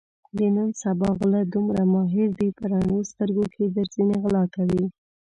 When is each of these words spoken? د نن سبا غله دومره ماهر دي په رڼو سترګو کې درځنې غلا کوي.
د 0.37 0.39
نن 0.55 0.69
سبا 0.83 1.09
غله 1.19 1.41
دومره 1.53 1.81
ماهر 1.93 2.29
دي 2.39 2.49
په 2.57 2.63
رڼو 2.71 2.97
سترګو 3.11 3.45
کې 3.53 3.63
درځنې 3.75 4.15
غلا 4.23 4.43
کوي. 4.55 4.85